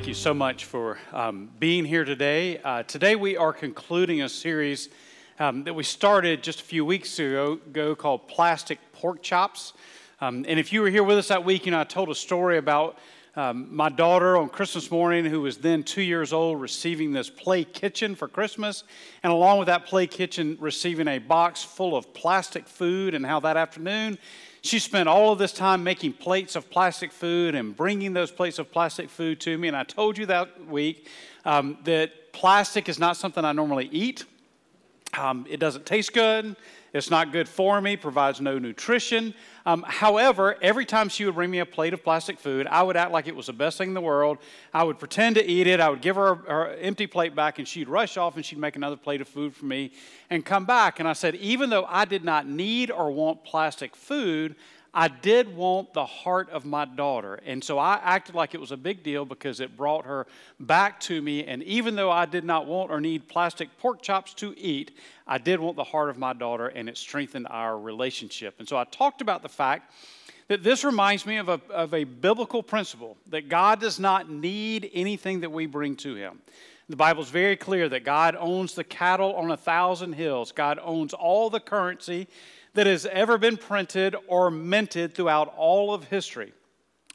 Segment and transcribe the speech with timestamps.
[0.00, 2.56] thank you so much for um, being here today.
[2.64, 4.88] Uh, today, we are concluding a series
[5.38, 7.58] um, that we started just a few weeks ago,
[7.96, 9.74] called Plastic Pork Chops.
[10.22, 12.14] Um, and if you were here with us that week, you know, I told a
[12.14, 12.98] story about
[13.36, 17.62] um, my daughter on Christmas morning, who was then two years old, receiving this play
[17.62, 18.84] kitchen for Christmas.
[19.22, 23.40] And along with that play kitchen, receiving a box full of plastic food, and how
[23.40, 24.16] that afternoon,
[24.62, 28.58] she spent all of this time making plates of plastic food and bringing those plates
[28.58, 29.68] of plastic food to me.
[29.68, 31.08] And I told you that week
[31.44, 34.24] um, that plastic is not something I normally eat.
[35.16, 36.56] Um, it doesn't taste good.
[36.92, 39.32] It's not good for me, provides no nutrition.
[39.64, 42.96] Um, however, every time she would bring me a plate of plastic food, I would
[42.96, 44.38] act like it was the best thing in the world.
[44.74, 45.78] I would pretend to eat it.
[45.78, 48.76] I would give her her empty plate back, and she'd rush off and she'd make
[48.76, 49.92] another plate of food for me
[50.30, 50.98] and come back.
[50.98, 54.56] And I said, even though I did not need or want plastic food,
[54.92, 57.38] I did want the heart of my daughter.
[57.46, 60.26] And so I acted like it was a big deal because it brought her
[60.58, 61.44] back to me.
[61.44, 64.96] And even though I did not want or need plastic pork chops to eat,
[65.28, 68.56] I did want the heart of my daughter, and it strengthened our relationship.
[68.58, 69.92] And so I talked about the fact
[70.48, 74.90] that this reminds me of a, of a biblical principle that God does not need
[74.92, 76.40] anything that we bring to Him.
[76.88, 80.80] The Bible is very clear that God owns the cattle on a thousand hills, God
[80.82, 82.26] owns all the currency
[82.74, 86.52] that has ever been printed or minted throughout all of history.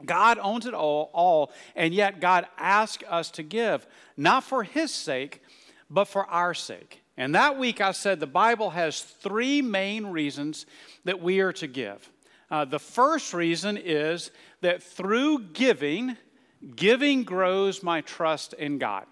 [0.03, 4.93] God owns it all, all, and yet God asks us to give, not for His
[4.93, 5.41] sake,
[5.89, 7.01] but for our sake.
[7.17, 10.65] And that week I said the Bible has three main reasons
[11.05, 12.09] that we are to give.
[12.51, 16.17] Uh, the first reason is that through giving,
[16.75, 19.05] giving grows my trust in God.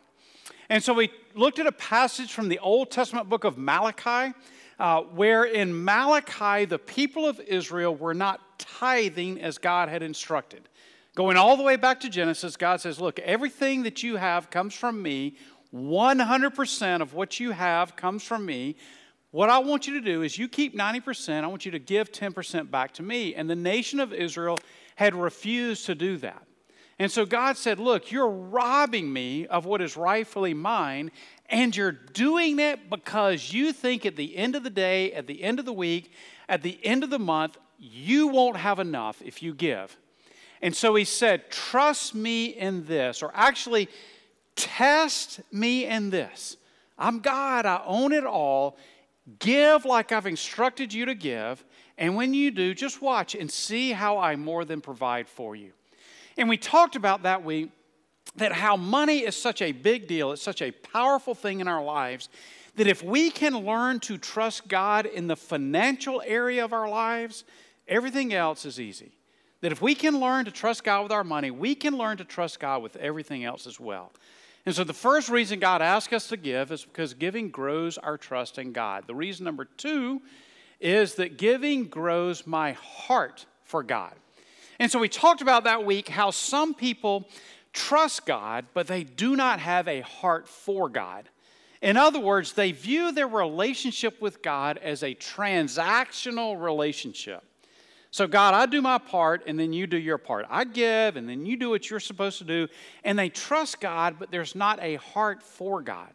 [0.69, 4.33] And so we looked at a passage from the Old Testament book of Malachi
[4.79, 10.67] uh, where in Malachi the people of Israel were not tithing as God had instructed.
[11.15, 14.73] Going all the way back to Genesis, God says, Look, everything that you have comes
[14.73, 15.37] from me.
[15.73, 18.75] 100% of what you have comes from me.
[19.31, 22.11] What I want you to do is you keep 90%, I want you to give
[22.11, 23.33] 10% back to me.
[23.33, 24.59] And the nation of Israel
[24.95, 26.43] had refused to do that.
[26.99, 31.11] And so God said, Look, you're robbing me of what is rightfully mine,
[31.53, 35.43] and you're doing it because you think at the end of the day, at the
[35.43, 36.11] end of the week,
[36.49, 39.95] at the end of the month, you won't have enough if you give.
[40.63, 43.87] And so he said, Trust me in this, or actually,
[44.55, 46.57] test me in this.
[46.97, 48.75] I'm God, I own it all.
[49.37, 51.63] Give like I've instructed you to give.
[51.99, 55.71] And when you do, just watch and see how I more than provide for you.
[56.35, 57.69] And we talked about that week
[58.35, 61.83] that how money is such a big deal, it's such a powerful thing in our
[61.83, 62.29] lives,
[62.75, 67.43] that if we can learn to trust God in the financial area of our lives,
[67.87, 69.11] everything else is easy.
[69.61, 72.25] That if we can learn to trust God with our money, we can learn to
[72.25, 74.11] trust God with everything else as well.
[74.65, 78.17] And so the first reason God asks us to give is because giving grows our
[78.17, 79.05] trust in God.
[79.07, 80.21] The reason number two
[80.79, 84.13] is that giving grows my heart for God.
[84.79, 87.27] And so we talked about that week how some people
[87.73, 91.27] trust God, but they do not have a heart for God.
[91.81, 97.43] In other words, they view their relationship with God as a transactional relationship.
[98.09, 100.45] So, God, I do my part, and then you do your part.
[100.49, 102.67] I give, and then you do what you're supposed to do.
[103.03, 106.11] And they trust God, but there's not a heart for God.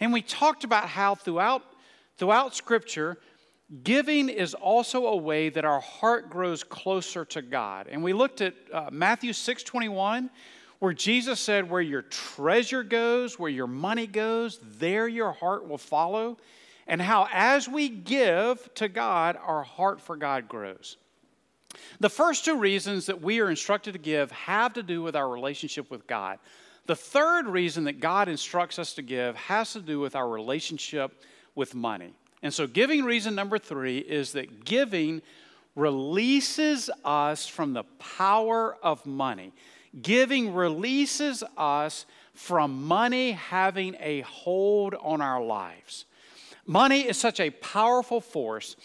[0.00, 1.62] And we talked about how throughout,
[2.16, 3.18] throughout Scripture,
[3.82, 7.88] Giving is also a way that our heart grows closer to God.
[7.90, 10.30] And we looked at uh, Matthew 6 21,
[10.78, 15.78] where Jesus said, Where your treasure goes, where your money goes, there your heart will
[15.78, 16.36] follow.
[16.86, 20.96] And how, as we give to God, our heart for God grows.
[21.98, 25.28] The first two reasons that we are instructed to give have to do with our
[25.28, 26.38] relationship with God.
[26.86, 31.22] The third reason that God instructs us to give has to do with our relationship
[31.56, 32.14] with money.
[32.42, 35.22] And so, giving reason number three is that giving
[35.74, 39.52] releases us from the power of money.
[40.00, 46.04] Giving releases us from money having a hold on our lives.
[46.66, 48.76] Money is such a powerful force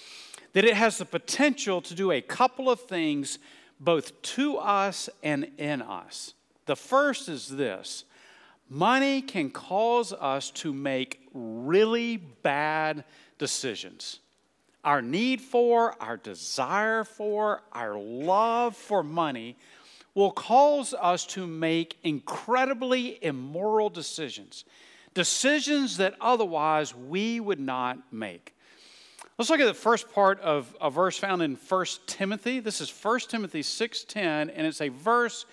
[0.53, 3.39] that it has the potential to do a couple of things
[3.79, 6.33] both to us and in us.
[6.65, 8.05] The first is this
[8.69, 13.03] money can cause us to make really bad
[13.37, 14.19] decisions.
[14.83, 19.57] Our need for, our desire for, our love for money
[20.13, 24.65] will cause us to make incredibly immoral decisions,
[25.13, 28.55] decisions that otherwise we would not make.
[29.37, 32.59] Let's look at the first part of a verse found in 1 Timothy.
[32.59, 35.45] This is 1 Timothy 6:10 and it's a verse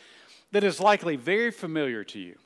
[0.53, 2.37] that is likely very familiar to you.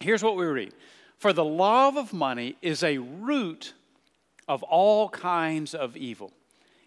[0.00, 0.74] Here's what we read
[1.16, 3.74] For the love of money is a root
[4.46, 6.32] of all kinds of evil.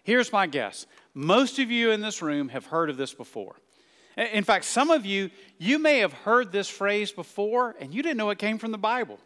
[0.02, 3.56] Here's my guess most of you in this room have heard of this before.
[4.16, 8.18] In fact, some of you, you may have heard this phrase before and you didn't
[8.18, 9.18] know it came from the Bible.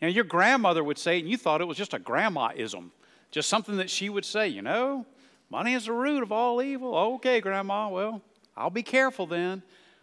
[0.00, 2.90] You know, your grandmother would say it and you thought it was just a grandmaism,
[3.30, 5.04] just something that she would say, you know,
[5.50, 6.96] money is the root of all evil.
[6.96, 8.22] Okay, grandma, well,
[8.56, 9.62] I'll be careful then.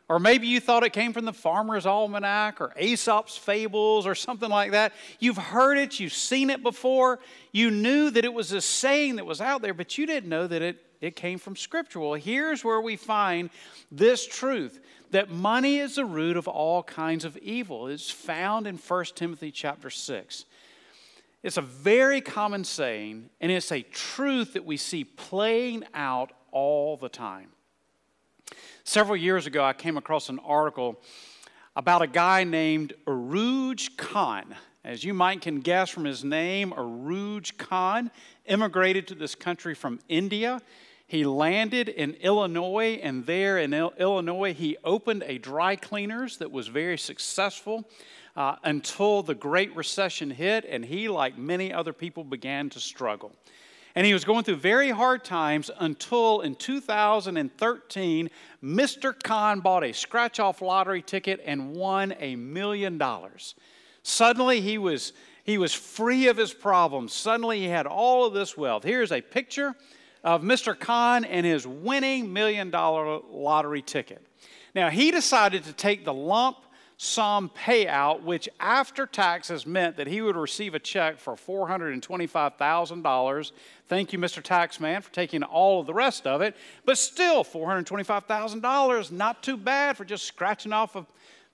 [0.10, 4.50] Or maybe you thought it came from the Farmer's Almanac or Aesop's Fables or something
[4.50, 4.94] like that.
[5.20, 7.20] You've heard it, you've seen it before.
[7.52, 10.48] You knew that it was a saying that was out there, but you didn't know
[10.48, 12.00] that it, it came from Scripture.
[12.00, 13.50] Well, here's where we find
[13.92, 14.80] this truth
[15.12, 17.88] that money is the root of all kinds of evil.
[17.88, 20.46] It's found in 1 Timothy chapter 6.
[21.44, 26.98] It's a very common saying, and it's a truth that we see playing out all
[26.98, 27.50] the time.
[28.84, 31.00] Several years ago, I came across an article
[31.76, 34.56] about a guy named Urooj Khan.
[34.84, 38.10] As you might can guess from his name, Urooj Khan
[38.46, 40.62] immigrated to this country from India.
[41.08, 46.68] He landed in Illinois, and there in Illinois, he opened a dry cleaners that was
[46.68, 47.90] very successful
[48.36, 53.32] uh, until the Great Recession hit, and he, like many other people, began to struggle.
[53.96, 58.30] And he was going through very hard times until in 2013,
[58.62, 59.24] Mr.
[59.24, 63.56] Khan bought a scratch off lottery ticket and won a million dollars.
[64.04, 65.14] Suddenly, he was,
[65.46, 67.14] he was free of his problems.
[67.14, 68.84] Suddenly, he had all of this wealth.
[68.84, 69.74] Here's a picture
[70.28, 70.78] of Mr.
[70.78, 74.22] Khan and his winning million dollar lottery ticket.
[74.76, 76.58] Now, he decided to take the lump
[76.98, 83.52] sum payout, which after taxes meant that he would receive a check for $425,000.
[83.88, 84.44] Thank you, Mr.
[84.44, 86.58] Taxman, for taking all of the rest of it.
[86.84, 91.06] But still, $425,000, not too bad for just scratching off a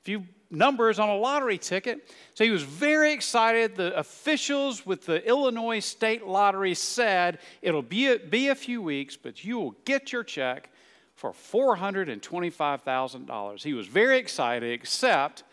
[0.04, 2.12] few numbers on a lottery ticket.
[2.36, 3.76] So he was very excited.
[3.76, 9.16] The officials with the Illinois State Lottery said it'll be a, be a few weeks,
[9.18, 10.70] but you will get your check
[11.16, 13.64] for $425,000.
[13.64, 15.44] He was very excited, except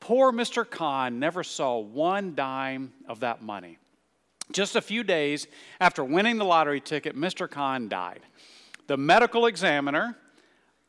[0.00, 0.68] poor Mr.
[0.68, 3.78] Khan never saw one dime of that money.
[4.52, 5.46] Just a few days
[5.80, 7.50] after winning the lottery ticket, Mr.
[7.50, 8.20] Khan died.
[8.86, 10.16] The medical examiner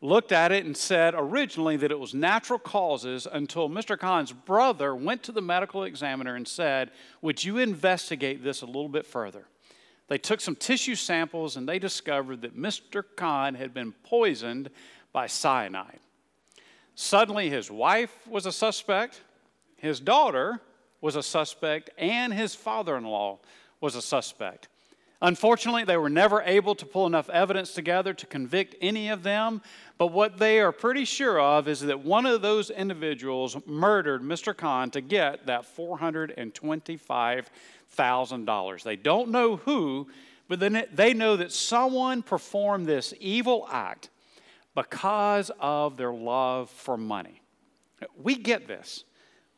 [0.02, 3.98] looked at it and said originally that it was natural causes until Mr.
[3.98, 8.90] Khan's brother went to the medical examiner and said, Would you investigate this a little
[8.90, 9.48] bit further?
[10.08, 13.04] They took some tissue samples and they discovered that Mr.
[13.16, 14.70] Khan had been poisoned
[15.12, 16.00] by cyanide.
[16.96, 19.22] Suddenly, his wife was a suspect,
[19.78, 20.62] his daughter
[21.02, 23.40] was a suspect, and his father in law
[23.82, 24.70] was a suspect.
[25.22, 29.62] Unfortunately, they were never able to pull enough evidence together to convict any of them,
[29.98, 34.56] but what they are pretty sure of is that one of those individuals murdered Mr.
[34.56, 37.50] Khan to get that 425
[37.96, 38.84] $1,000.
[38.84, 40.08] They don't know who,
[40.48, 44.10] but then they know that someone performed this evil act
[44.74, 47.42] because of their love for money.
[48.22, 49.06] We get this.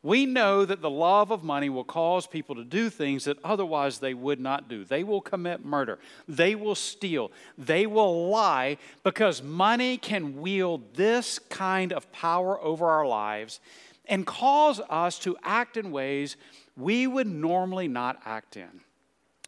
[0.02, 3.98] We know that the love of money will cause people to do things that otherwise
[3.98, 4.84] they would not do.
[4.84, 5.98] They will commit murder.
[6.28, 7.32] They will steal.
[7.56, 13.58] They will lie because money can wield this kind of power over our lives
[14.06, 16.36] and cause us to act in ways
[16.76, 18.80] we would normally not act in.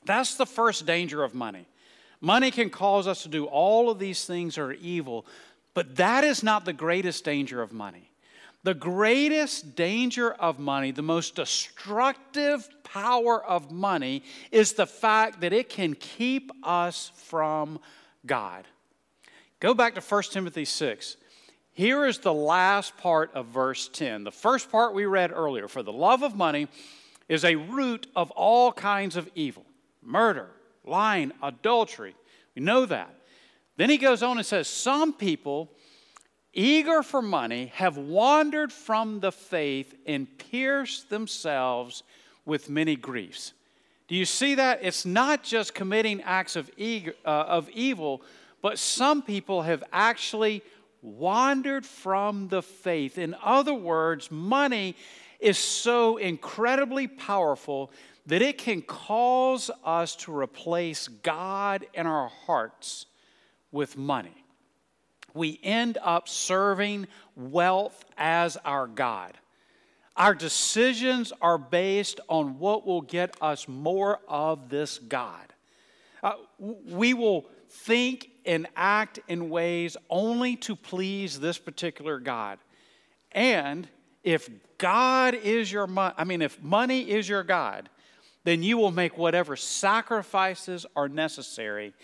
[0.05, 1.67] That's the first danger of money.
[2.21, 5.25] Money can cause us to do all of these things that are evil,
[5.75, 8.10] but that is not the greatest danger of money.
[8.63, 15.53] The greatest danger of money, the most destructive power of money, is the fact that
[15.53, 17.81] it can keep us from
[18.27, 18.67] God.
[19.61, 21.17] Go back to 1 Timothy 6.
[21.73, 24.25] Here is the last part of verse 10.
[24.25, 26.69] The first part we read earlier for the love of money
[27.29, 29.65] is a root of all kinds of evil
[30.03, 30.51] murder,
[30.85, 32.15] lying, adultery.
[32.55, 33.15] We know that.
[33.77, 35.71] Then he goes on and says, Some people,
[36.53, 42.03] eager for money, have wandered from the faith and pierced themselves
[42.45, 43.53] with many griefs.
[44.09, 44.81] Do you see that?
[44.83, 48.23] It's not just committing acts of, eager, uh, of evil,
[48.61, 50.63] but some people have actually
[51.03, 53.19] wandered from the faith.
[53.19, 54.97] In other words, money
[55.39, 57.91] is so incredibly powerful
[58.27, 63.07] that it can cause us to replace God in our hearts
[63.73, 64.40] with money.
[65.35, 67.07] We end up serving
[67.37, 69.33] wealth as our God.
[70.17, 75.47] Our decisions are based on what will get us more of this God.
[76.23, 82.59] Uh, we will think and act in ways only to please this particular God.
[83.33, 83.89] And
[84.23, 87.89] if God is your money, I mean, if money is your God,
[88.45, 91.95] then you will make whatever sacrifices are necessary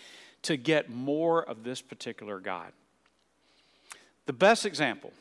[0.43, 2.71] to get more of this particular God.
[4.27, 5.13] The best example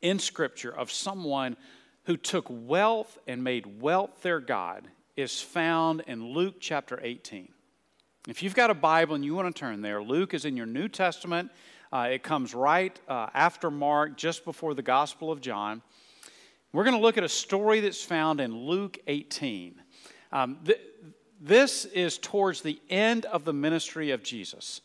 [0.00, 1.58] in Scripture of someone
[2.04, 7.50] who took wealth and made wealth their God is found in Luke chapter 18.
[8.26, 10.64] If you've got a Bible and you want to turn there, Luke is in your
[10.64, 11.50] New Testament.
[11.92, 15.82] Uh, it comes right uh, after Mark, just before the Gospel of John.
[16.72, 19.82] We're going to look at a story that's found in Luke 18.
[20.32, 20.80] Um, th-
[21.42, 24.80] this is towards the end of the ministry of Jesus.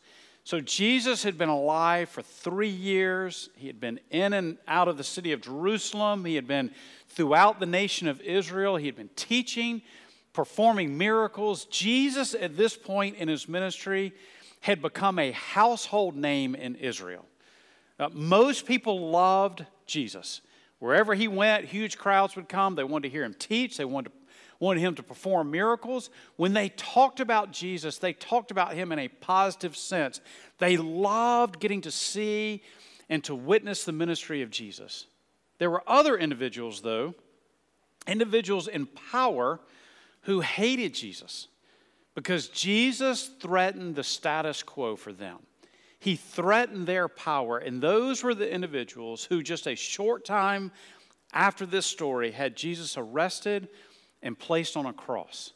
[0.46, 3.48] So, Jesus had been alive for three years.
[3.56, 6.26] He had been in and out of the city of Jerusalem.
[6.26, 6.70] He had been
[7.08, 8.76] throughout the nation of Israel.
[8.76, 9.80] He had been teaching,
[10.34, 11.64] performing miracles.
[11.66, 14.12] Jesus, at this point in his ministry,
[14.60, 17.24] had become a household name in Israel.
[17.98, 20.42] Uh, most people loved Jesus.
[20.78, 22.74] Wherever he went, huge crowds would come.
[22.74, 24.14] They wanted to hear him teach, they wanted, to,
[24.64, 26.10] wanted him to perform miracles.
[26.36, 30.20] When they talked about Jesus, they talked about him in a positive sense.
[30.58, 32.62] They loved getting to see
[33.08, 35.06] and to witness the ministry of Jesus.
[35.58, 37.14] There were other individuals, though,
[38.06, 39.60] individuals in power
[40.22, 41.48] who hated Jesus
[42.14, 45.38] because Jesus threatened the status quo for them.
[45.98, 47.58] He threatened their power.
[47.58, 50.70] And those were the individuals who, just a short time
[51.32, 53.68] after this story, had Jesus arrested
[54.24, 55.52] and placed on a cross.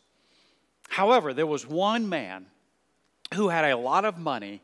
[0.88, 2.46] However, there was one man
[3.34, 4.62] who had a lot of money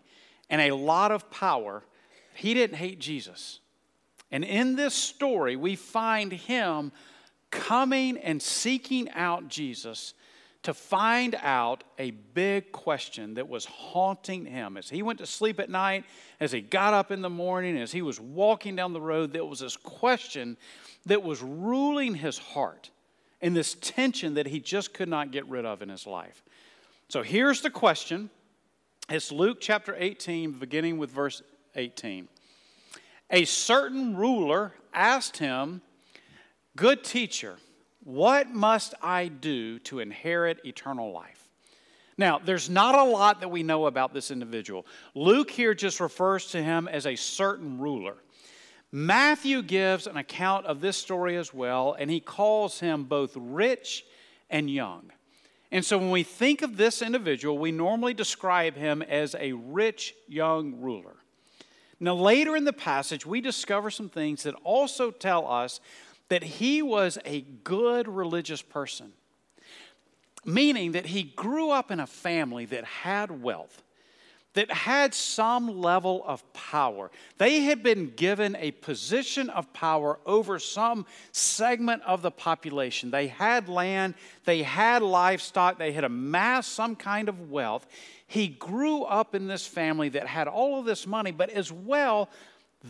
[0.49, 1.83] and a lot of power.
[2.35, 3.59] He didn't hate Jesus.
[4.31, 6.93] And in this story, we find him
[7.51, 10.15] coming and seeking out Jesus
[10.65, 14.77] to find out a big question that was haunting him.
[14.77, 16.05] As he went to sleep at night,
[16.41, 19.45] as he got up in the morning, as he was walking down the road, there
[19.45, 20.57] was this question
[21.05, 22.91] that was ruling his heart
[23.45, 26.43] and this tension that he just could not get rid of in his life.
[27.11, 28.31] So here's the question
[29.11, 31.43] it's Luke chapter 18, beginning with verse
[31.77, 32.27] 18.
[33.31, 35.83] A certain ruler asked him,
[36.75, 37.57] Good teacher,
[38.03, 41.47] what must I do to inherit eternal life?
[42.17, 44.87] Now, there's not a lot that we know about this individual.
[45.15, 48.17] Luke here just refers to him as a certain ruler.
[48.97, 54.05] Matthew gives an account of this story as well, and he calls him both rich
[54.49, 55.11] and young.
[55.73, 60.15] And so when we think of this individual, we normally describe him as a rich
[60.29, 61.17] young ruler.
[61.99, 65.81] Now, later in the passage, we discover some things that also tell us
[66.29, 69.13] that he was a good religious person,
[70.45, 73.83] meaning that he grew up in a family that had wealth,
[74.55, 77.11] that had some level of power.
[77.39, 83.11] They had been given a position of power over some segment of the population.
[83.11, 87.87] They had land, they had livestock, they had amassed some kind of wealth.
[88.27, 92.31] He grew up in this family that had all of this money, but as well,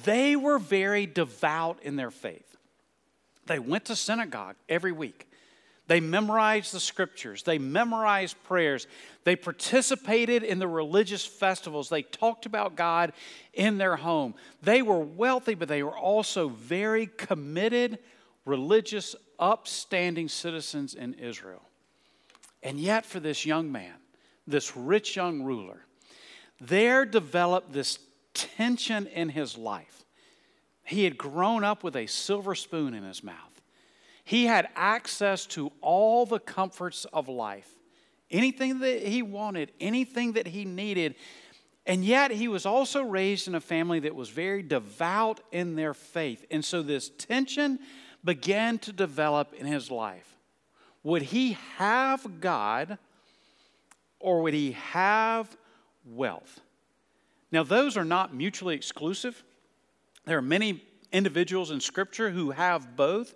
[0.04, 2.56] they were very devout in their faith.
[3.46, 5.28] They went to synagogue every week.
[5.86, 7.42] They memorized the scriptures.
[7.42, 8.86] They memorized prayers.
[9.24, 11.88] They participated in the religious festivals.
[11.88, 13.12] They talked about God
[13.52, 14.34] in their home.
[14.62, 17.98] They were wealthy, but they were also very committed,
[18.44, 21.62] religious, upstanding citizens in Israel.
[22.62, 23.94] And yet, for this young man,
[24.46, 25.84] this rich young ruler,
[26.60, 27.98] there developed this
[28.32, 30.04] tension in his life
[30.84, 33.53] he had grown up with a silver spoon in his mouth.
[34.24, 37.68] He had access to all the comforts of life.
[38.30, 41.14] Anything that he wanted, anything that he needed.
[41.86, 45.92] And yet, he was also raised in a family that was very devout in their
[45.92, 46.44] faith.
[46.50, 47.78] And so, this tension
[48.24, 50.34] began to develop in his life.
[51.02, 52.96] Would he have God
[54.18, 55.54] or would he have
[56.06, 56.60] wealth?
[57.52, 59.44] Now, those are not mutually exclusive.
[60.24, 63.34] There are many individuals in Scripture who have both,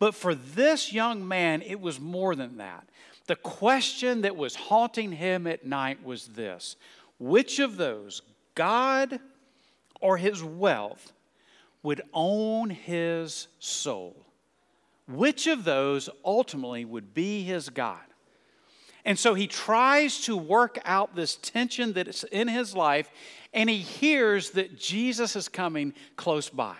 [0.00, 2.88] but for this young man, it was more than that.
[3.26, 6.74] The question that was haunting him at night was this
[7.18, 8.22] which of those,
[8.56, 9.20] God
[10.00, 11.12] or his wealth,
[11.82, 14.16] would own his soul?
[15.06, 18.00] Which of those ultimately would be his God?
[19.04, 23.10] And so he tries to work out this tension that is in his life,
[23.52, 26.76] and he hears that Jesus is coming close by.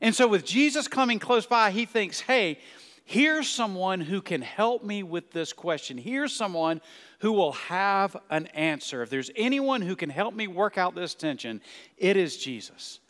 [0.00, 2.58] And so, with Jesus coming close by, he thinks, hey,
[3.04, 5.98] here's someone who can help me with this question.
[5.98, 6.80] Here's someone
[7.18, 9.02] who will have an answer.
[9.02, 11.60] If there's anyone who can help me work out this tension,
[11.98, 13.00] it is Jesus.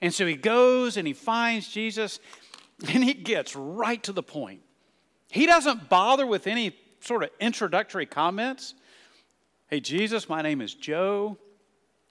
[0.00, 2.18] And so he goes and he finds Jesus.
[2.88, 4.62] And he gets right to the point.
[5.30, 8.74] He doesn't bother with any sort of introductory comments.
[9.68, 11.36] Hey, Jesus, my name is Joe.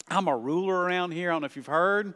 [0.08, 1.31] I'm a ruler around here.
[1.31, 2.13] I don't know if you've heard.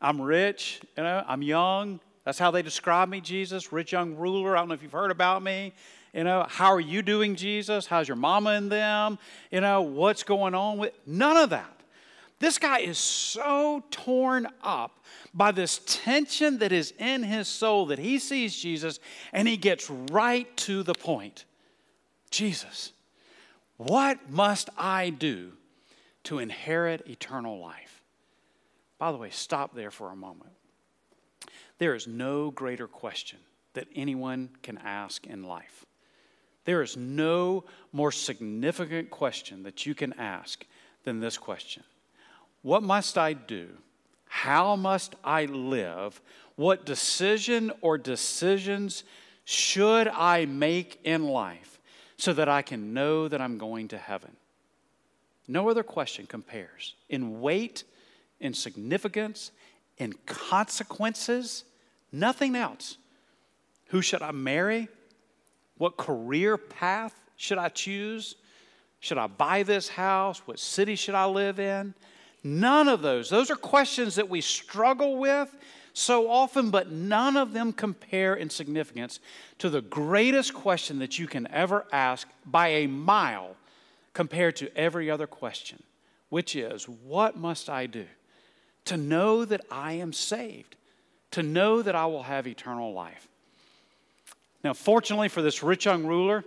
[0.00, 2.00] I'm rich, you know, I'm young.
[2.24, 4.56] That's how they describe me, Jesus, rich young ruler.
[4.56, 5.72] I don't know if you've heard about me.
[6.12, 7.86] You know, how are you doing, Jesus?
[7.86, 9.18] How's your mama and them?
[9.50, 11.74] You know, what's going on with none of that.
[12.38, 17.98] This guy is so torn up by this tension that is in his soul that
[17.98, 19.00] he sees Jesus
[19.32, 21.44] and he gets right to the point.
[22.30, 22.92] Jesus,
[23.76, 25.52] what must I do
[26.24, 27.97] to inherit eternal life?
[28.98, 30.52] By the way, stop there for a moment.
[31.78, 33.38] There is no greater question
[33.74, 35.86] that anyone can ask in life.
[36.64, 40.66] There is no more significant question that you can ask
[41.04, 41.84] than this question
[42.62, 43.68] What must I do?
[44.26, 46.20] How must I live?
[46.56, 49.04] What decision or decisions
[49.44, 51.78] should I make in life
[52.18, 54.36] so that I can know that I'm going to heaven?
[55.46, 57.84] No other question compares in weight,
[58.40, 59.50] in significance,
[59.98, 61.64] in consequences,
[62.12, 62.96] nothing else.
[63.86, 64.88] Who should I marry?
[65.76, 68.36] What career path should I choose?
[69.00, 70.42] Should I buy this house?
[70.46, 71.94] What city should I live in?
[72.44, 73.30] None of those.
[73.30, 75.54] Those are questions that we struggle with
[75.92, 79.18] so often, but none of them compare in significance
[79.58, 83.56] to the greatest question that you can ever ask by a mile
[84.12, 85.82] compared to every other question,
[86.28, 88.06] which is, What must I do
[88.88, 90.76] to know that I am saved,
[91.32, 93.28] to know that I will have eternal life?
[94.64, 96.44] Now, fortunately for this rich young ruler,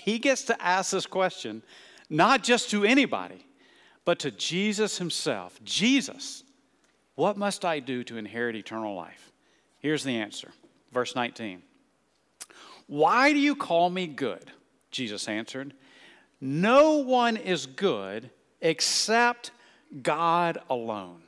[0.00, 1.62] he gets to ask this question
[2.10, 3.46] not just to anybody,
[4.04, 5.58] but to Jesus himself.
[5.64, 6.44] Jesus,
[7.14, 9.32] what must I do to inherit eternal life?
[9.78, 10.50] Here's the answer.
[10.92, 11.62] Verse 19.
[12.86, 14.50] Why do you call me good?
[14.90, 15.72] Jesus answered.
[16.40, 19.52] No one is good except
[20.02, 21.22] God alone.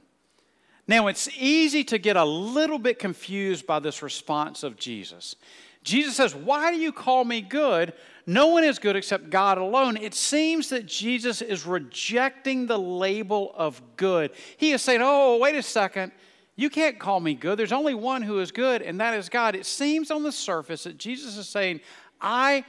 [0.86, 5.34] Now, it's easy to get a little bit confused by this response of Jesus.
[5.82, 7.92] Jesus says, Why do you call me good?
[8.26, 9.96] No one is good except God alone.
[9.96, 14.32] It seems that Jesus is rejecting the label of good.
[14.56, 16.12] He is saying, Oh, wait a second.
[16.56, 17.58] You can't call me good.
[17.58, 19.56] There's only one who is good, and that is God.
[19.56, 21.80] It seems on the surface that Jesus is saying,
[22.20, 22.64] I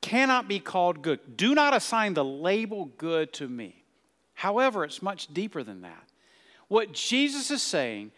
[0.00, 1.36] cannot be called good.
[1.36, 3.84] Do not assign the label good to me.
[4.34, 6.08] However, it's much deeper than that.
[6.72, 8.12] What Jesus is saying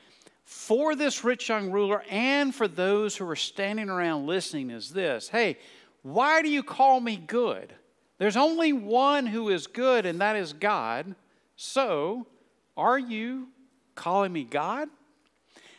[0.44, 5.28] for this rich young ruler and for those who are standing around listening is this
[5.28, 5.58] Hey,
[6.02, 7.74] why do you call me good?
[8.18, 11.16] There's only one who is good, and that is God.
[11.56, 12.28] So,
[12.76, 13.48] are you
[13.96, 14.88] calling me God?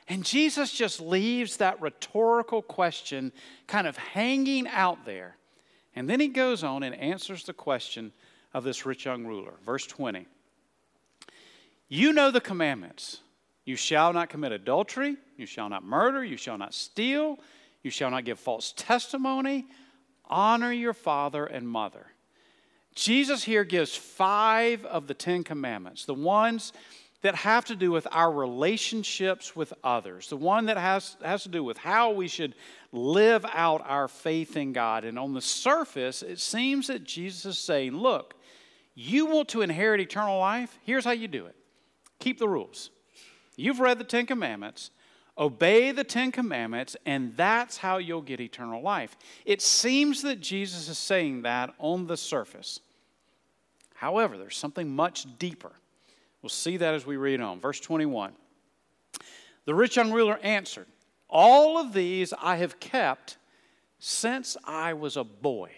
[0.09, 3.31] And Jesus just leaves that rhetorical question
[3.67, 5.37] kind of hanging out there.
[5.95, 8.11] And then he goes on and answers the question
[8.53, 9.53] of this rich young ruler.
[9.65, 10.27] Verse 20
[11.87, 13.19] You know the commandments
[13.65, 15.17] you shall not commit adultery.
[15.37, 16.23] You shall not murder.
[16.23, 17.39] You shall not steal.
[17.83, 19.65] You shall not give false testimony.
[20.25, 22.07] Honor your father and mother.
[22.93, 26.71] Jesus here gives five of the Ten Commandments, the ones
[27.21, 31.49] that have to do with our relationships with others, the one that has, has to
[31.49, 32.55] do with how we should
[32.91, 35.03] live out our faith in God.
[35.03, 38.35] And on the surface, it seems that Jesus is saying, Look,
[38.93, 40.77] you want to inherit eternal life?
[40.83, 41.55] Here's how you do it
[42.19, 42.89] keep the rules.
[43.55, 44.91] You've read the Ten Commandments.
[45.37, 49.17] Obey the Ten Commandments, and that's how you'll get eternal life.
[49.45, 52.79] It seems that Jesus is saying that on the surface.
[53.95, 55.73] However, there's something much deeper.
[56.41, 57.59] We'll see that as we read on.
[57.59, 58.33] Verse 21.
[59.65, 60.85] The rich young ruler answered,
[61.29, 63.37] All of these I have kept
[63.99, 65.71] since I was a boy.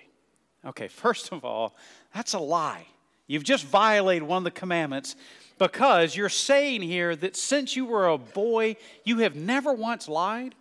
[0.66, 1.76] Okay, first of all,
[2.14, 2.86] that's a lie.
[3.28, 5.16] You've just violated one of the commandments
[5.60, 10.56] because you're saying here that since you were a boy, you have never once lied.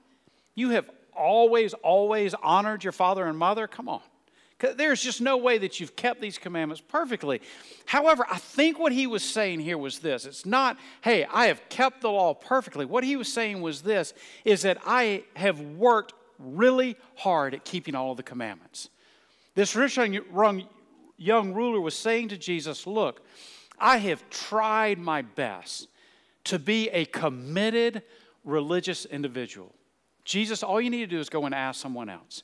[0.54, 3.66] You have always, always honored your father and mother.
[3.66, 4.00] Come on.
[4.58, 7.42] There's just no way that you've kept these commandments perfectly.
[7.84, 10.24] However, I think what he was saying here was this.
[10.24, 12.86] It's not, hey, I have kept the law perfectly.
[12.86, 14.14] What he was saying was this
[14.46, 18.88] is that I have worked really hard at keeping all of the commandments.
[19.54, 19.98] This rich
[21.16, 23.22] young ruler was saying to Jesus, Look,
[23.78, 25.88] I have tried my best
[26.44, 28.02] to be a committed
[28.44, 29.74] religious individual.
[30.24, 32.42] Jesus, all you need to do is go and ask someone else.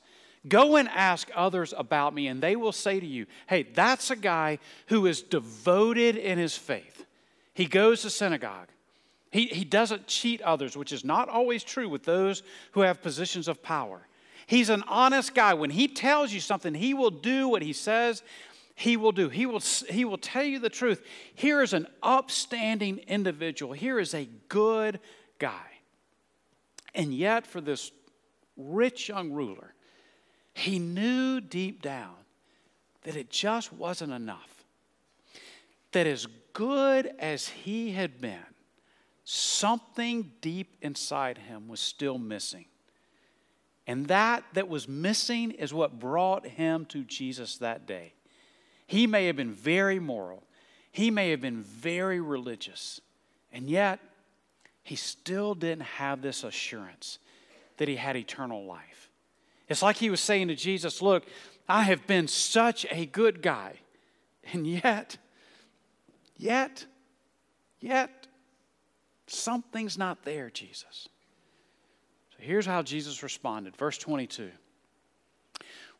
[0.48, 4.16] Go and ask others about me, and they will say to you, hey, that's a
[4.16, 4.58] guy
[4.88, 7.06] who is devoted in his faith.
[7.54, 8.68] He goes to synagogue.
[9.30, 13.46] He, he doesn't cheat others, which is not always true with those who have positions
[13.46, 14.06] of power.
[14.46, 15.54] He's an honest guy.
[15.54, 18.22] When he tells you something, he will do what he says
[18.74, 19.28] he will do.
[19.28, 21.02] He will, he will tell you the truth.
[21.34, 23.72] Here is an upstanding individual.
[23.72, 25.00] Here is a good
[25.38, 25.66] guy.
[26.94, 27.90] And yet, for this
[28.56, 29.74] rich young ruler,
[30.54, 32.14] he knew deep down
[33.02, 34.64] that it just wasn't enough.
[35.92, 38.38] That as good as he had been,
[39.24, 42.66] something deep inside him was still missing.
[43.86, 48.14] And that that was missing is what brought him to Jesus that day.
[48.92, 50.42] He may have been very moral,
[50.90, 53.00] he may have been very religious,
[53.50, 54.00] and yet
[54.82, 57.18] he still didn't have this assurance
[57.78, 59.10] that he had eternal life.
[59.66, 61.24] It's like he was saying to Jesus, Look,
[61.66, 63.76] I have been such a good guy,
[64.52, 65.16] and yet,
[66.36, 66.84] yet,
[67.80, 68.26] yet,
[69.26, 71.08] something's not there, Jesus.
[72.32, 73.74] So here's how Jesus responded.
[73.74, 74.50] Verse 22.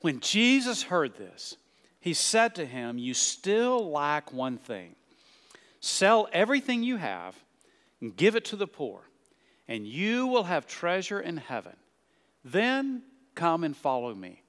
[0.03, 1.57] When Jesus heard this,
[2.03, 4.97] he said to him, You still lack one thing.
[5.79, 7.37] Sell everything you have
[8.01, 9.03] and give it to the poor,
[9.69, 11.77] and you will have treasure in heaven.
[12.45, 13.03] Then
[13.37, 14.43] come and follow me.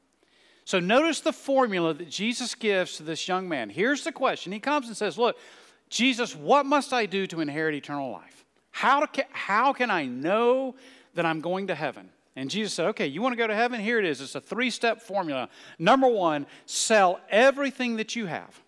[0.65, 3.69] So notice the formula that Jesus gives to this young man.
[3.69, 5.37] Here's the question He comes and says, Look,
[5.89, 8.45] Jesus, what must I do to inherit eternal life?
[8.71, 10.73] How, to, how can I know
[11.13, 12.09] that I'm going to heaven?
[12.35, 13.79] And Jesus said, Okay, you want to go to heaven?
[13.79, 14.21] Here it is.
[14.21, 15.49] It's a three step formula.
[15.77, 18.59] Number one, sell everything that you have.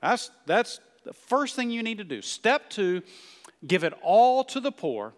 [0.00, 2.20] That's, that's the first thing you need to do.
[2.20, 3.02] Step two,
[3.66, 5.14] give it all to the poor.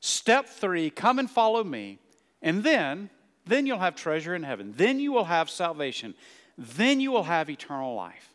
[0.00, 1.98] Step three, come and follow me.
[2.42, 3.10] And then,
[3.46, 4.74] then you'll have treasure in heaven.
[4.76, 6.14] Then you will have salvation.
[6.58, 8.28] Then you will have eternal life.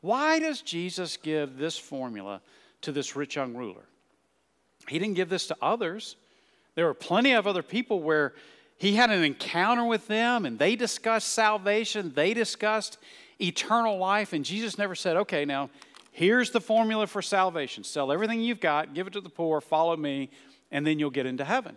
[0.00, 2.40] Why does Jesus give this formula
[2.82, 3.84] to this rich young ruler?
[4.88, 6.16] He didn't give this to others.
[6.78, 8.34] There were plenty of other people where
[8.76, 12.98] he had an encounter with them and they discussed salvation, they discussed
[13.40, 15.70] eternal life, and Jesus never said, okay, now
[16.12, 19.96] here's the formula for salvation sell everything you've got, give it to the poor, follow
[19.96, 20.30] me,
[20.70, 21.76] and then you'll get into heaven.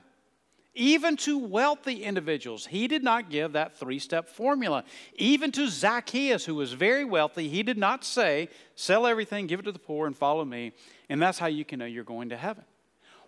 [0.76, 4.84] Even to wealthy individuals, he did not give that three step formula.
[5.16, 9.64] Even to Zacchaeus, who was very wealthy, he did not say, Sell everything, give it
[9.64, 10.74] to the poor, and follow me,
[11.10, 12.66] and that's how you can know you're going to heaven.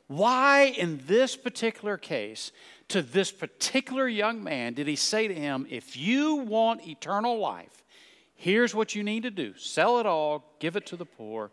[0.07, 2.51] Why, in this particular case,
[2.89, 7.83] to this particular young man, did he say to him, If you want eternal life,
[8.35, 11.51] here's what you need to do sell it all, give it to the poor,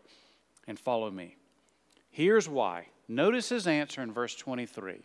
[0.67, 1.37] and follow me?
[2.09, 2.87] Here's why.
[3.07, 4.99] Notice his answer in verse 23.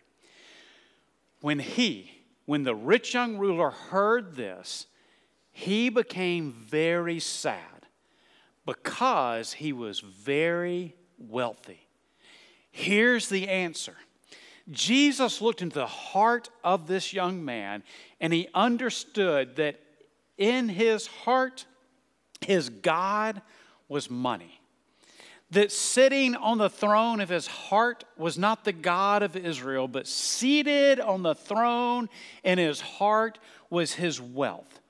[1.40, 2.10] When he,
[2.44, 4.86] when the rich young ruler heard this,
[5.52, 7.86] he became very sad
[8.66, 11.85] because he was very wealthy.
[12.76, 13.94] Here's the answer
[14.70, 17.82] Jesus looked into the heart of this young man
[18.20, 19.80] and he understood that
[20.36, 21.64] in his heart,
[22.42, 23.40] his God
[23.88, 24.60] was money.
[25.52, 30.06] That sitting on the throne of his heart was not the God of Israel, but
[30.06, 32.10] seated on the throne
[32.44, 33.38] in his heart
[33.70, 34.80] was his wealth.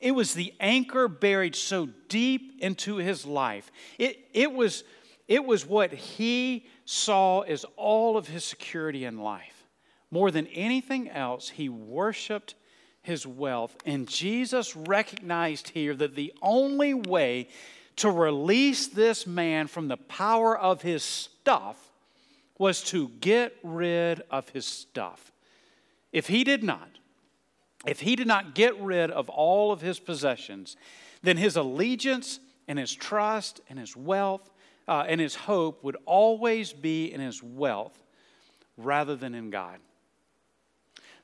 [0.00, 3.72] It was the anchor buried so deep into his life.
[3.98, 4.84] It, it, was,
[5.32, 9.66] it was what he saw as all of his security in life.
[10.10, 12.54] More than anything else, he worshiped
[13.00, 13.74] his wealth.
[13.86, 17.48] And Jesus recognized here that the only way
[17.96, 21.78] to release this man from the power of his stuff
[22.58, 25.32] was to get rid of his stuff.
[26.12, 26.90] If he did not,
[27.86, 30.76] if he did not get rid of all of his possessions,
[31.22, 34.50] then his allegiance and his trust and his wealth
[34.88, 37.98] uh, and his hope would always be in his wealth
[38.76, 39.78] rather than in God.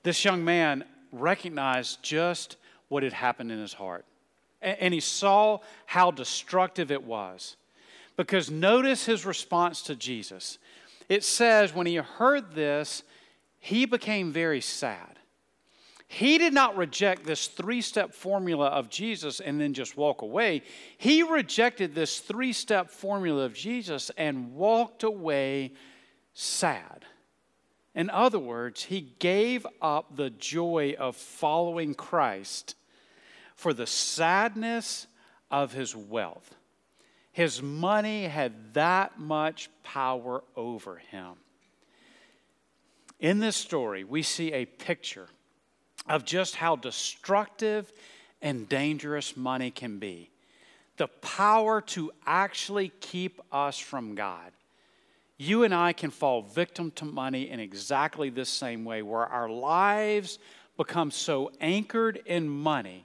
[0.03, 2.57] This young man recognized just
[2.89, 4.05] what had happened in his heart,
[4.63, 7.57] and, and he saw how destructive it was.
[8.17, 10.59] Because notice his response to Jesus.
[11.09, 13.05] It says, when he heard this,
[13.61, 15.18] he became very sad.
[16.09, 20.63] He did not reject this three step formula of Jesus and then just walk away.
[20.97, 25.75] He rejected this three step formula of Jesus and walked away
[26.33, 27.05] sad.
[27.95, 32.75] In other words, he gave up the joy of following Christ
[33.55, 35.07] for the sadness
[35.51, 36.55] of his wealth.
[37.33, 41.35] His money had that much power over him.
[43.21, 45.29] In this story, we see a picture
[46.07, 47.93] of just how destructive
[48.41, 50.31] and dangerous money can be.
[50.97, 54.53] The power to actually keep us from God.
[55.39, 59.49] you and I can fall victim to money in exactly this same way, where our
[59.49, 60.41] lives
[60.77, 63.05] become so anchored in money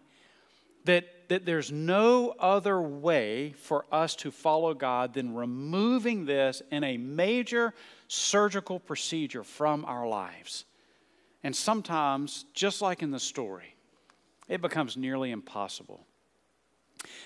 [0.86, 6.84] that, that there's no other way for us to follow God than removing this in
[6.84, 7.74] a major
[8.08, 10.66] surgical procedure from our lives.
[11.44, 13.76] And sometimes, just like in the story,
[14.48, 16.06] it becomes nearly impossible.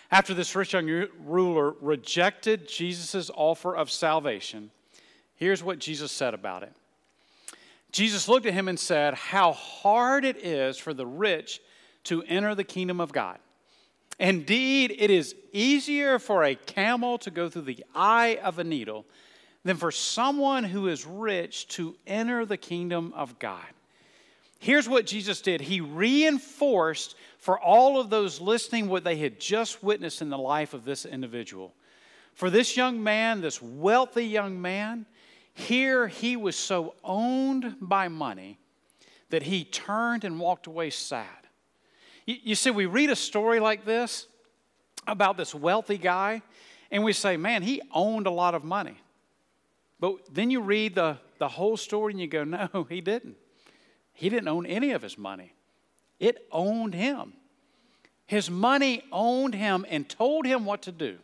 [0.10, 4.72] After this rich young ruler rejected Jesus' offer of salvation,
[5.36, 6.74] here's what Jesus said about it.
[7.92, 11.62] Jesus looked at him and said, How hard it is for the rich
[12.06, 13.38] to enter the kingdom of God.
[14.20, 19.06] Indeed, it is easier for a camel to go through the eye of a needle
[19.64, 23.66] than for someone who is rich to enter the kingdom of God.
[24.60, 29.84] Here's what Jesus did He reinforced for all of those listening what they had just
[29.84, 31.74] witnessed in the life of this individual.
[32.34, 35.06] For this young man, this wealthy young man,
[35.54, 38.60] here he was so owned by money
[39.30, 41.26] that he turned and walked away sad.
[42.26, 44.28] You, see, we read a story like this
[45.08, 46.42] about this wealthy guy,
[46.92, 48.98] and we say, man, he owned a lot of money.
[50.00, 53.38] But then you read the, the whole story and you go, no, he didn't.
[54.18, 55.54] He didn't own any of his money,
[56.20, 57.34] it owned him.
[58.26, 61.20] His money owned him and told him what to do.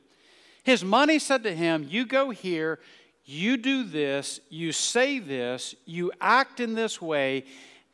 [0.63, 2.79] His money said to him, You go here,
[3.25, 7.43] you do this, you say this, you act in this way,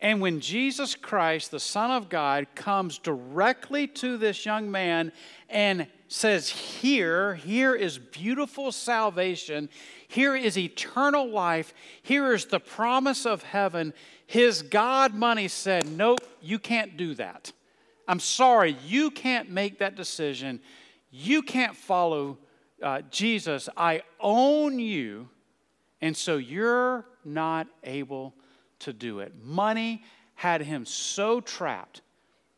[0.02, 5.12] and when Jesus Christ, the Son of God, comes directly to this young man
[5.50, 9.70] and says, Here, here is beautiful salvation,
[10.08, 13.94] here is eternal life, here is the promise of heaven,
[14.30, 17.52] his God money said, Nope, you can't do that.
[18.08, 20.60] I'm sorry, you can't make that decision.
[21.10, 22.38] You can't follow
[22.80, 23.70] uh, Jesus.
[23.76, 25.30] I own you,
[26.00, 28.36] and so you're not able
[28.82, 29.34] to do it.
[29.44, 30.04] Money
[30.36, 32.02] had him so trapped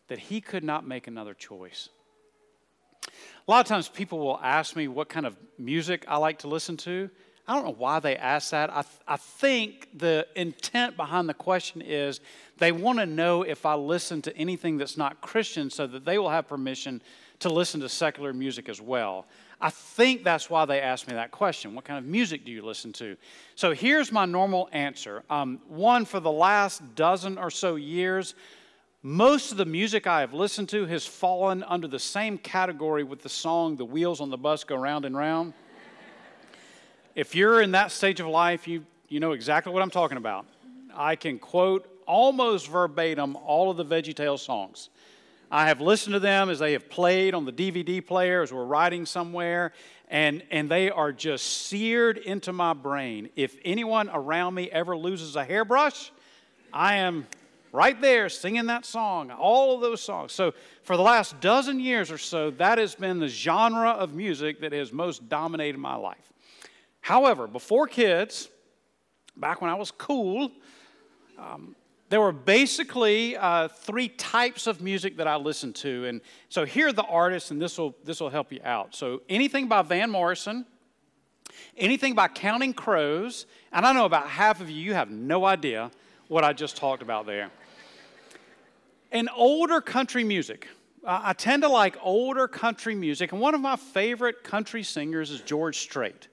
[0.10, 1.88] that he could not make another choice.
[3.08, 6.50] A lot of times people will ask me what kind of music I like to
[6.50, 7.10] listen to.
[7.48, 8.70] I don't know why they ask that.
[8.70, 12.22] I, th- I think the intent behind the question is
[12.60, 16.18] they want to know if I listen to anything that's not Christian so that they
[16.18, 17.02] will have permission
[17.40, 19.26] to listen to secular music as well.
[19.60, 21.76] I think that's why they asked me that question.
[21.76, 23.18] What kind of music do you listen to?
[23.56, 25.24] So here's my normal answer.
[25.30, 28.34] Um, one, for the last dozen or so years,
[29.04, 33.22] most of the music I have listened to has fallen under the same category with
[33.22, 35.54] the song The Wheels on the Bus Go Round and Round.
[37.16, 40.46] If you're in that stage of life, you, you know exactly what I'm talking about.
[40.94, 44.90] I can quote almost verbatim all of the VeggieTales songs.
[45.50, 48.64] I have listened to them as they have played on the DVD player as we're
[48.64, 49.74] riding somewhere,
[50.08, 53.30] and, and they are just seared into my brain.
[53.36, 56.12] If anyone around me ever loses a hairbrush,
[56.72, 57.28] I am
[57.74, 60.32] right there singing that song, all of those songs.
[60.32, 64.62] So, for the last dozen years or so, that has been the genre of music
[64.62, 66.31] that has most dominated my life.
[67.12, 68.48] However, before kids,
[69.36, 70.50] back when I was cool,
[71.38, 71.76] um,
[72.08, 76.06] there were basically uh, three types of music that I listened to.
[76.06, 78.96] And so here are the artists, and this will, this will help you out.
[78.96, 80.66] So anything by Van Morrison,
[81.76, 85.92] anything by Counting Crows, and I know about half of you, you have no idea
[86.30, 87.52] what I just talked about there.
[89.12, 90.70] And older country music.
[91.04, 95.30] Uh, I tend to like older country music, and one of my favorite country singers
[95.30, 96.30] is George Strait.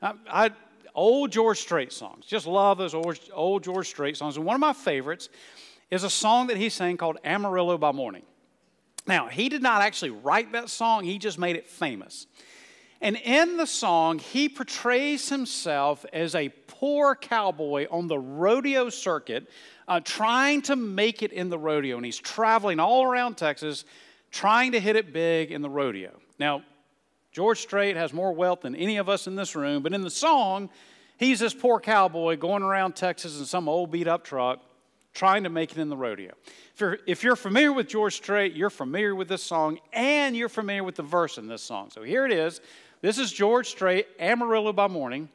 [0.00, 0.50] I, I
[0.94, 2.26] old George Strait songs.
[2.26, 4.36] Just love those old, old George Strait songs.
[4.36, 5.28] And one of my favorites
[5.90, 8.22] is a song that he sang called Amarillo by Morning.
[9.06, 12.26] Now, he did not actually write that song, he just made it famous.
[13.00, 19.48] And in the song, he portrays himself as a poor cowboy on the rodeo circuit,
[19.86, 21.96] uh, trying to make it in the rodeo.
[21.96, 23.84] And he's traveling all around Texas,
[24.32, 26.18] trying to hit it big in the rodeo.
[26.40, 26.62] Now,
[27.32, 30.10] George Strait has more wealth than any of us in this room, but in the
[30.10, 30.70] song,
[31.16, 34.60] he's this poor cowboy going around Texas in some old beat up truck
[35.14, 36.32] trying to make it in the rodeo.
[36.74, 40.48] If you're, if you're familiar with George Strait, you're familiar with this song and you're
[40.48, 41.90] familiar with the verse in this song.
[41.90, 42.60] So here it is.
[43.00, 45.28] This is George Strait, Amarillo by Morning.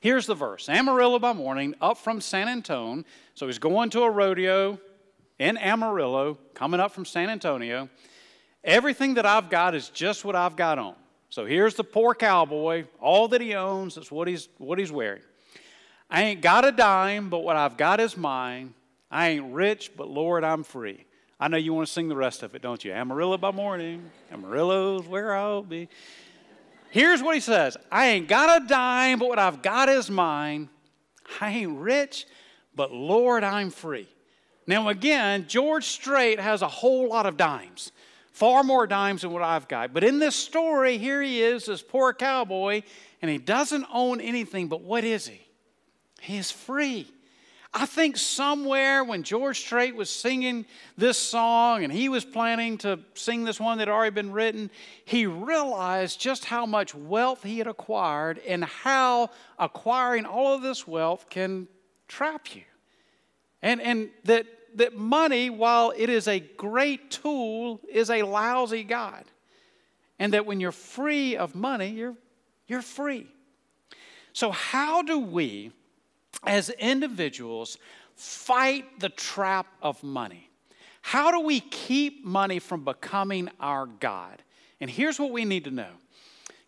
[0.00, 3.04] Here's the verse Amarillo by morning, up from San Antonio.
[3.34, 4.78] So he's going to a rodeo
[5.38, 7.88] in Amarillo, coming up from San Antonio.
[8.66, 10.94] Everything that I've got is just what I've got on.
[11.30, 12.84] So here's the poor cowboy.
[13.00, 15.22] All that he owns is what he's, what he's wearing.
[16.10, 18.74] I ain't got a dime, but what I've got is mine.
[19.10, 21.04] I ain't rich, but Lord, I'm free.
[21.38, 22.92] I know you want to sing the rest of it, don't you?
[22.92, 25.88] Amarillo by morning, Amarillo's where I'll be.
[26.90, 30.68] Here's what he says I ain't got a dime, but what I've got is mine.
[31.40, 32.26] I ain't rich,
[32.74, 34.08] but Lord, I'm free.
[34.66, 37.92] Now, again, George Strait has a whole lot of dimes,
[38.36, 39.94] far more dimes than what I've got.
[39.94, 42.82] But in this story, here he is, this poor cowboy,
[43.22, 45.40] and he doesn't own anything, but what is he?
[46.20, 47.10] He is free.
[47.72, 50.66] I think somewhere when George Strait was singing
[50.98, 54.70] this song and he was planning to sing this one that had already been written,
[55.06, 60.86] he realized just how much wealth he had acquired and how acquiring all of this
[60.86, 61.68] wealth can
[62.06, 62.62] trap you.
[63.62, 64.46] And, and that,
[64.76, 69.24] that money, while it is a great tool, is a lousy God.
[70.18, 72.16] And that when you're free of money, you're,
[72.66, 73.26] you're free.
[74.32, 75.72] So, how do we
[76.44, 77.78] as individuals,
[78.14, 80.50] fight the trap of money.
[81.02, 84.42] How do we keep money from becoming our God?
[84.80, 85.90] And here's what we need to know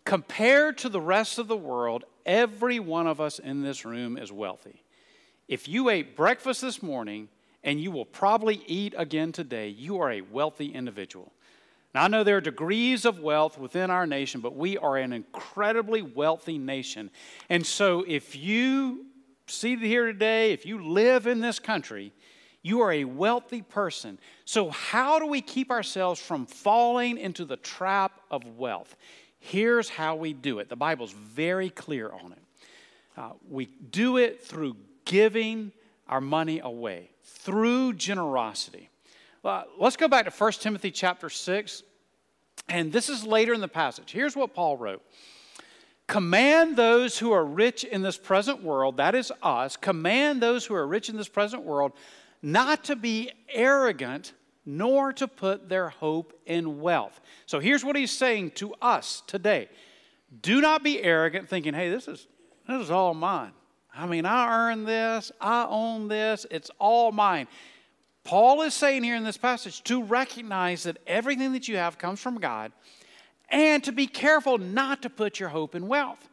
[0.05, 4.31] compared to the rest of the world, every one of us in this room is
[4.31, 4.81] wealthy.
[5.47, 7.27] If you ate breakfast this morning,
[7.63, 11.33] and you will probably eat again today, you are a wealthy individual.
[11.93, 15.11] Now, I know there are degrees of wealth within our nation, but we are an
[15.11, 17.09] incredibly wealthy nation.
[17.49, 19.05] And so, if you
[19.47, 22.13] seated here today, if you live in this country,
[22.61, 24.19] you are a wealthy person.
[24.45, 28.95] So, how do we keep ourselves from falling into the trap of wealth?
[29.39, 30.69] Here's how we do it.
[30.69, 32.43] The Bible's very clear on it.
[33.17, 35.71] Uh, we do it through giving
[36.09, 38.89] our money away, through generosity.
[39.43, 41.83] Let's go back to 1 Timothy chapter 6.
[42.67, 44.11] And this is later in the passage.
[44.11, 45.01] Here's what Paul wrote
[46.07, 50.73] Command those who are rich in this present world, that is us, command those who
[50.73, 51.93] are rich in this present world
[52.41, 54.33] not to be arrogant
[54.65, 57.19] nor to put their hope in wealth.
[57.45, 59.69] So here's what he's saying to us today
[60.41, 62.27] Do not be arrogant, thinking, hey, this is,
[62.67, 63.51] this is all mine.
[63.95, 67.47] I mean, I earned this, I own this, it's all mine.
[68.23, 72.19] Paul is saying here in this passage to recognize that everything that you have comes
[72.19, 72.71] from God
[73.49, 76.29] and to be careful not to put your hope in wealth.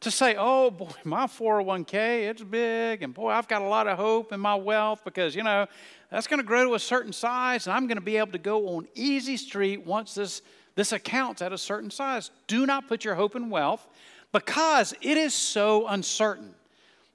[0.00, 3.98] To say, oh boy, my 401k, it's big, and boy, I've got a lot of
[3.98, 5.66] hope in my wealth because, you know,
[6.10, 8.38] that's going to grow to a certain size, and I'm going to be able to
[8.38, 10.42] go on easy street once this,
[10.74, 12.30] this account's at a certain size.
[12.46, 13.88] Do not put your hope in wealth
[14.32, 16.54] because it is so uncertain.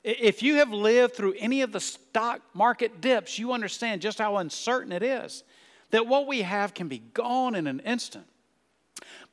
[0.10, 4.38] If you have lived through any of the stock market dips, you understand just how
[4.38, 5.44] uncertain it is.
[5.92, 8.26] That what we have can be gone in an instant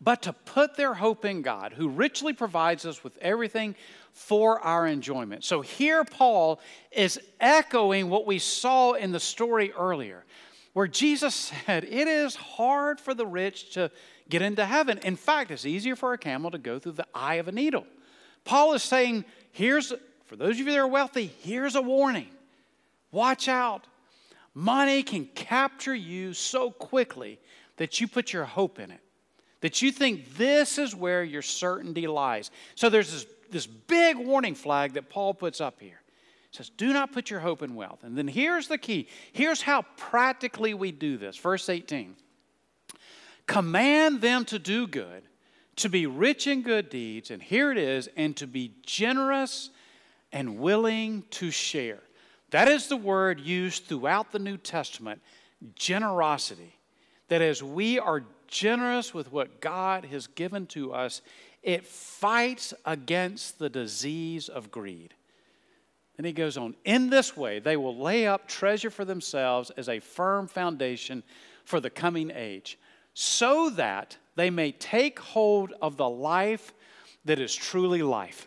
[0.00, 3.74] but to put their hope in God, who richly provides us with everything
[4.12, 5.44] for our enjoyment.
[5.44, 6.60] So here, Paul
[6.92, 10.24] is echoing what we saw in the story earlier,
[10.72, 11.34] where Jesus
[11.66, 13.90] said, It is hard for the rich to
[14.28, 14.98] get into heaven.
[14.98, 17.87] In fact, it's easier for a camel to go through the eye of a needle.
[18.44, 19.92] Paul is saying, Here's,
[20.36, 22.28] for those of you that are wealthy, here's a warning.
[23.12, 23.86] Watch out.
[24.52, 27.38] Money can capture you so quickly
[27.76, 29.00] that you put your hope in it
[29.60, 32.50] that you think this is where your certainty lies.
[32.74, 36.02] So there's this, this big warning flag that Paul puts up here.
[36.50, 38.00] It says, Do not put your hope in wealth.
[38.02, 39.08] And then here's the key.
[39.32, 41.38] Here's how practically we do this.
[41.38, 42.14] Verse 18
[43.46, 45.22] Command them to do good,
[45.76, 49.70] to be rich in good deeds, and here it is, and to be generous
[50.34, 52.00] and willing to share.
[52.50, 55.22] That is the word used throughout the New Testament
[55.76, 56.76] generosity.
[57.28, 61.22] That as we are generous with what God has given to us,
[61.62, 65.14] it fights against the disease of greed.
[66.16, 69.88] Then he goes on, in this way, they will lay up treasure for themselves as
[69.88, 71.22] a firm foundation
[71.64, 72.78] for the coming age,
[73.14, 76.72] so that they may take hold of the life
[77.24, 78.46] that is truly life.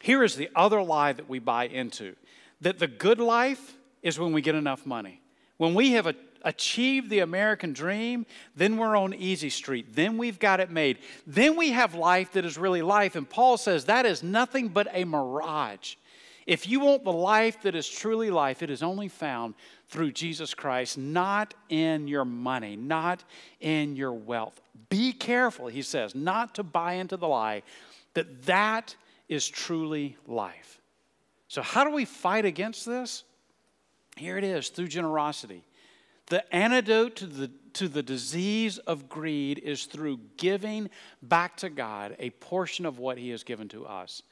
[0.00, 2.14] Here is the other lie that we buy into
[2.60, 5.20] that the good life is when we get enough money.
[5.56, 9.94] When we have a achieved the American dream, then we're on easy street.
[9.94, 10.98] Then we've got it made.
[11.26, 13.16] Then we have life that is really life.
[13.16, 15.96] And Paul says that is nothing but a mirage.
[16.46, 19.54] If you want the life that is truly life, it is only found
[19.88, 23.22] through Jesus Christ, not in your money, not
[23.60, 24.58] in your wealth.
[24.88, 27.62] Be careful, he says, not to buy into the lie
[28.14, 28.96] that that
[29.28, 30.80] is truly life.
[31.48, 33.24] So, how do we fight against this?
[34.16, 35.64] Here it is through generosity.
[36.26, 40.90] The antidote to the, to the disease of greed is through giving
[41.22, 44.22] back to God a portion of what He has given to us.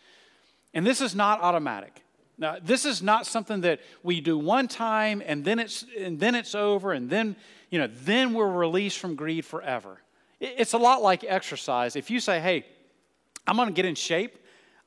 [0.74, 2.02] And this is not automatic.
[2.38, 6.34] Now, this is not something that we do one time and then it's, and then
[6.34, 7.34] it's over and then,
[7.70, 10.02] you know, then we're released from greed forever.
[10.38, 11.96] It's a lot like exercise.
[11.96, 12.66] If you say, hey,
[13.46, 14.36] I'm going to get in shape.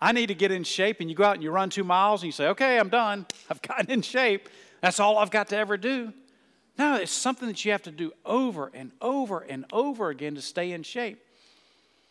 [0.02, 1.00] I need to get in shape.
[1.00, 3.26] And you go out and you run two miles and you say, okay, I'm done.
[3.50, 4.50] I've gotten in shape.
[4.82, 6.14] That's all I've got to ever do.
[6.78, 10.41] No, it's something that you have to do over and over and over again to
[10.41, 11.22] stay in shape.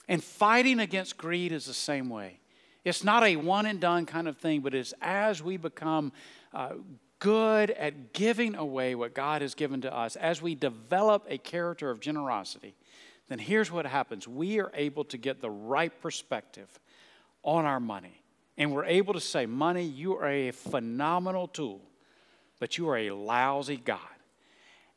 [0.09, 2.39] And fighting against greed is the same way.
[2.85, 6.13] It's not a one and done kind of thing, but it's as we become
[6.53, 6.75] uh,
[7.19, 11.91] good at giving away what God has given to us, as we develop a character
[11.91, 12.75] of generosity,
[13.29, 16.79] then here's what happens we are able to get the right perspective
[17.43, 18.23] on our money.
[18.57, 21.81] And we're able to say, Money, you are a phenomenal tool,
[22.59, 24.01] but you are a lousy God.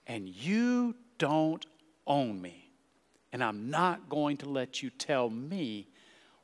[0.08, 1.66] And you don't
[2.08, 2.72] own me.
[3.32, 5.88] And I'm not going to let you tell me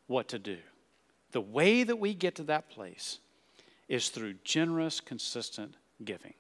[0.06, 0.58] what to do.
[1.32, 3.20] The way that we get to that place
[3.88, 6.34] is through generous, consistent giving.